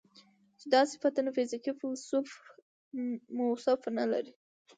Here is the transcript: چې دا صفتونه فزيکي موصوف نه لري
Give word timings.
چې 0.59 0.65
دا 0.73 0.81
صفتونه 0.91 1.29
فزيکي 1.37 1.71
موصوف 3.37 3.81
نه 3.97 4.05
لري 4.11 4.33